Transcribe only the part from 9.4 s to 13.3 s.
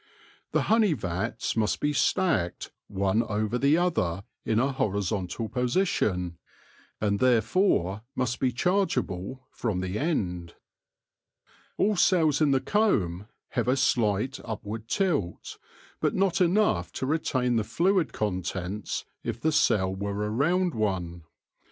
from the end. All cells in the comb